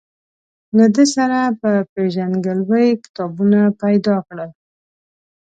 له 0.77 0.85
ده 0.95 1.03
سره 1.15 1.39
په 1.59 1.71
پېژندګلوۍ 1.93 2.87
کتابونه 3.03 3.59
پیدا 3.81 4.15
کړل. 4.27 4.51